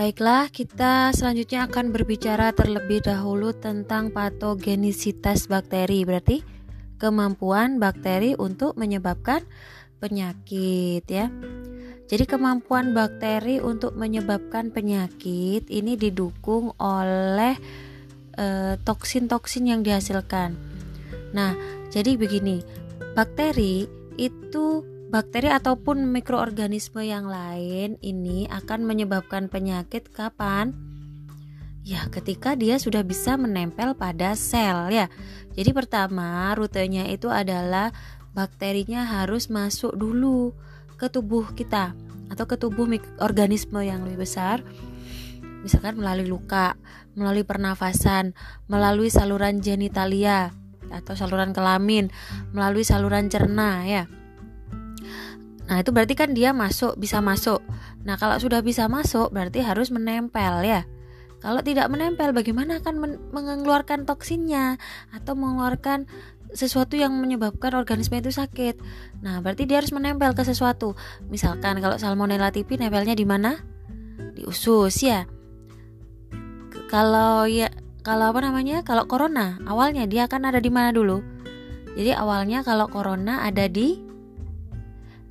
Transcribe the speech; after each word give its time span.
Baiklah, 0.00 0.48
kita 0.48 1.12
selanjutnya 1.12 1.68
akan 1.68 1.92
berbicara 1.92 2.56
terlebih 2.56 3.04
dahulu 3.04 3.52
tentang 3.52 4.08
patogenisitas 4.08 5.44
bakteri. 5.44 6.08
Berarti 6.08 6.40
kemampuan 6.96 7.76
bakteri 7.76 8.32
untuk 8.32 8.80
menyebabkan 8.80 9.44
penyakit 10.00 11.04
ya. 11.04 11.28
Jadi 12.08 12.24
kemampuan 12.24 12.96
bakteri 12.96 13.60
untuk 13.60 13.92
menyebabkan 13.92 14.72
penyakit 14.72 15.68
ini 15.68 16.00
didukung 16.00 16.72
oleh 16.80 17.60
eh, 18.40 18.80
toksin-toksin 18.80 19.68
yang 19.68 19.84
dihasilkan. 19.84 20.56
Nah, 21.36 21.52
jadi 21.92 22.16
begini, 22.16 22.64
bakteri 23.12 23.84
itu 24.16 24.80
bakteri 25.10 25.50
ataupun 25.50 26.06
mikroorganisme 26.06 27.02
yang 27.02 27.26
lain 27.26 27.98
ini 27.98 28.46
akan 28.46 28.86
menyebabkan 28.86 29.50
penyakit 29.50 30.06
kapan? 30.14 30.70
Ya, 31.82 32.06
ketika 32.14 32.54
dia 32.54 32.78
sudah 32.78 33.02
bisa 33.02 33.34
menempel 33.34 33.98
pada 33.98 34.38
sel 34.38 34.94
ya. 34.94 35.10
Jadi 35.58 35.74
pertama, 35.74 36.54
rutenya 36.54 37.10
itu 37.10 37.26
adalah 37.26 37.90
bakterinya 38.30 39.02
harus 39.02 39.50
masuk 39.50 39.98
dulu 39.98 40.54
ke 40.94 41.10
tubuh 41.10 41.50
kita 41.58 41.98
atau 42.30 42.44
ke 42.46 42.54
tubuh 42.54 42.86
organisme 43.18 43.82
yang 43.82 44.06
lebih 44.06 44.22
besar. 44.22 44.62
Misalkan 45.66 45.98
melalui 45.98 46.30
luka, 46.30 46.78
melalui 47.18 47.42
pernafasan, 47.42 48.38
melalui 48.70 49.10
saluran 49.10 49.58
genitalia 49.58 50.54
atau 50.94 51.18
saluran 51.18 51.50
kelamin, 51.50 52.14
melalui 52.54 52.86
saluran 52.86 53.26
cerna 53.26 53.82
ya. 53.82 54.06
Nah, 55.70 55.78
itu 55.78 55.94
berarti 55.94 56.18
kan 56.18 56.34
dia 56.34 56.50
masuk, 56.50 56.98
bisa 56.98 57.22
masuk. 57.22 57.62
Nah, 58.02 58.18
kalau 58.18 58.42
sudah 58.42 58.58
bisa 58.58 58.90
masuk, 58.90 59.30
berarti 59.30 59.62
harus 59.62 59.94
menempel 59.94 60.66
ya. 60.66 60.82
Kalau 61.38 61.62
tidak 61.62 61.86
menempel, 61.88 62.34
bagaimana 62.34 62.82
akan 62.82 62.94
men 62.98 63.12
mengeluarkan 63.30 64.04
toksinnya 64.04 64.76
atau 65.14 65.38
mengeluarkan 65.38 66.10
sesuatu 66.50 66.98
yang 66.98 67.14
menyebabkan 67.16 67.72
organisme 67.78 68.18
itu 68.18 68.34
sakit. 68.34 68.82
Nah, 69.22 69.38
berarti 69.38 69.64
dia 69.64 69.78
harus 69.78 69.94
menempel 69.94 70.34
ke 70.34 70.42
sesuatu. 70.42 70.98
Misalkan 71.30 71.78
kalau 71.78 71.96
Salmonella 71.96 72.50
typhi 72.50 72.74
nempelnya 72.74 73.14
di 73.14 73.22
mana? 73.22 73.62
Di 74.34 74.42
usus 74.42 74.92
ya. 75.00 75.24
Kalau 76.90 77.46
ya 77.46 77.70
kalau 78.02 78.34
apa 78.34 78.42
namanya? 78.42 78.82
Kalau 78.82 79.06
corona, 79.06 79.62
awalnya 79.70 80.10
dia 80.10 80.26
akan 80.26 80.50
ada 80.50 80.58
di 80.58 80.68
mana 80.74 80.90
dulu? 80.90 81.22
Jadi 81.94 82.10
awalnya 82.10 82.66
kalau 82.66 82.90
corona 82.90 83.46
ada 83.46 83.70
di 83.70 84.09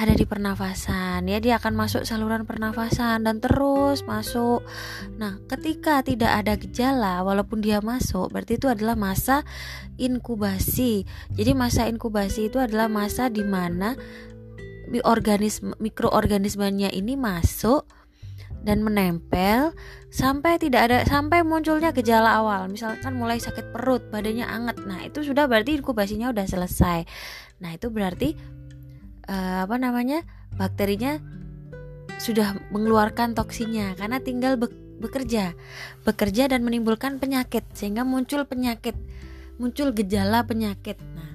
ada 0.00 0.16
di 0.16 0.24
pernafasan. 0.24 1.28
Ya 1.28 1.44
dia 1.44 1.60
akan 1.60 1.76
masuk 1.76 2.08
saluran 2.08 2.48
pernafasan 2.48 3.28
dan 3.28 3.36
terus 3.44 4.00
masuk. 4.08 4.64
Nah 5.20 5.36
ketika 5.44 6.00
tidak 6.00 6.32
ada 6.40 6.56
gejala 6.56 7.20
walaupun 7.20 7.60
dia 7.60 7.84
masuk 7.84 8.32
berarti 8.32 8.56
itu 8.56 8.72
adalah 8.72 8.96
masa 8.96 9.44
inkubasi. 10.00 11.04
Jadi 11.36 11.52
masa 11.52 11.84
inkubasi 11.84 12.48
itu 12.48 12.56
adalah 12.56 12.88
masa 12.88 13.28
di 13.28 13.44
mana 13.44 13.92
organisme 15.04 15.76
mikroorganismenya 15.78 16.90
ini 16.96 17.14
masuk 17.14 17.86
dan 18.60 18.84
menempel 18.84 19.72
sampai 20.12 20.60
tidak 20.60 20.90
ada 20.90 20.98
sampai 21.04 21.44
munculnya 21.44 21.92
gejala 21.92 22.40
awal. 22.40 22.72
Misalkan 22.72 23.20
mulai 23.20 23.36
sakit 23.36 23.76
perut 23.76 24.08
badannya 24.08 24.48
anget. 24.48 24.80
Nah 24.88 25.04
itu 25.04 25.20
sudah 25.20 25.44
berarti 25.44 25.76
inkubasinya 25.76 26.32
udah 26.32 26.48
selesai. 26.48 27.04
Nah 27.60 27.70
itu 27.76 27.92
berarti 27.92 28.59
uh, 29.30 29.64
apa 29.64 29.76
namanya 29.78 30.26
bakterinya 30.58 31.22
sudah 32.18 32.58
mengeluarkan 32.74 33.32
toksinnya 33.32 33.94
karena 33.96 34.18
tinggal 34.20 34.58
be 34.58 34.68
bekerja 35.00 35.56
bekerja 36.04 36.52
dan 36.52 36.60
menimbulkan 36.60 37.16
penyakit 37.16 37.64
sehingga 37.72 38.04
muncul 38.04 38.44
penyakit 38.44 38.92
muncul 39.56 39.96
gejala 39.96 40.44
penyakit. 40.44 41.00
Nah 41.16 41.30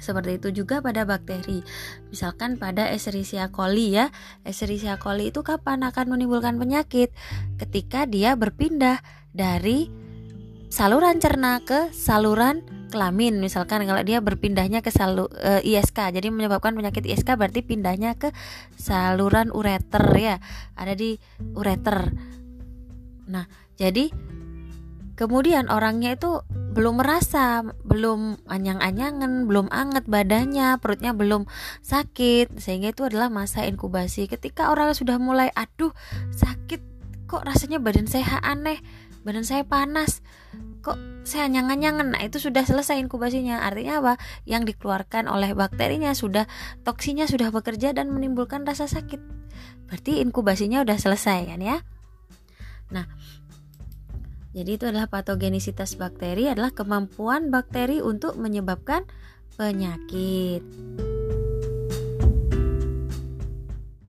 seperti 0.00 0.40
itu 0.40 0.64
juga 0.64 0.80
pada 0.80 1.04
bakteri. 1.04 1.60
Misalkan 2.08 2.56
pada 2.56 2.88
Escherichia 2.88 3.52
coli 3.52 4.00
ya. 4.00 4.08
Escherichia 4.48 4.96
coli 4.96 5.28
itu 5.28 5.44
kapan 5.44 5.84
akan 5.84 6.16
menimbulkan 6.16 6.56
penyakit? 6.56 7.12
Ketika 7.60 8.08
dia 8.08 8.32
berpindah 8.34 9.04
dari 9.36 9.92
saluran 10.72 11.20
cerna 11.20 11.60
ke 11.60 11.92
saluran 11.92 12.64
kelamin. 12.90 13.38
Misalkan 13.38 13.86
kalau 13.86 14.02
dia 14.02 14.18
berpindahnya 14.18 14.82
ke 14.82 14.90
salu 14.90 15.30
e, 15.38 15.62
eh, 15.62 15.78
ISK 15.78 16.10
jadi 16.10 16.28
menyebabkan 16.28 16.74
penyakit 16.74 17.06
ISK 17.06 17.38
berarti 17.38 17.62
pindahnya 17.62 18.18
ke 18.18 18.34
saluran 18.76 19.54
ureter 19.54 20.04
ya. 20.18 20.36
Ada 20.74 20.98
di 20.98 21.16
ureter. 21.54 22.10
Nah 23.30 23.46
jadi 23.78 24.10
kemudian 25.14 25.70
orangnya 25.70 26.18
itu 26.18 26.42
belum 26.50 27.02
merasa 27.02 27.66
belum 27.82 28.46
anyang-anyangan 28.46 29.46
belum 29.46 29.70
anget 29.70 30.04
badannya 30.10 30.76
perutnya 30.82 31.14
belum 31.14 31.46
sakit. 31.86 32.58
Sehingga 32.58 32.90
itu 32.90 33.06
adalah 33.06 33.30
masa 33.30 33.62
inkubasi. 33.64 34.26
Ketika 34.26 34.74
orang 34.74 34.92
sudah 34.92 35.16
mulai 35.22 35.48
aduh 35.54 35.94
sakit 36.34 36.90
kok 37.30 37.46
rasanya 37.46 37.78
badan 37.78 38.10
saya 38.10 38.42
aneh 38.42 38.82
badan 39.22 39.46
saya 39.46 39.62
panas 39.62 40.18
kok 40.80 40.98
saya 41.22 41.46
nyangan-nyangan? 41.52 42.16
Nah 42.16 42.22
itu 42.24 42.40
sudah 42.40 42.64
selesai 42.64 42.98
inkubasinya. 43.00 43.62
Artinya 43.62 44.00
apa? 44.00 44.14
Yang 44.48 44.74
dikeluarkan 44.74 45.28
oleh 45.28 45.52
bakterinya 45.52 46.12
sudah 46.16 46.48
toksinya 46.82 47.28
sudah 47.28 47.52
bekerja 47.52 47.92
dan 47.92 48.10
menimbulkan 48.10 48.64
rasa 48.64 48.88
sakit. 48.88 49.20
Berarti 49.86 50.24
inkubasinya 50.24 50.82
sudah 50.82 50.98
selesai 50.98 51.38
kan 51.52 51.60
ya? 51.60 51.76
Nah 52.90 53.06
jadi 54.50 54.74
itu 54.74 54.84
adalah 54.90 55.06
patogenisitas 55.06 55.94
bakteri 55.94 56.50
adalah 56.50 56.74
kemampuan 56.74 57.54
bakteri 57.54 58.02
untuk 58.02 58.34
menyebabkan 58.34 59.06
penyakit. 59.54 60.66